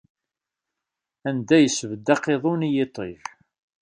[1.27, 3.17] Anda yesbedd aqiḍun i yiṭij.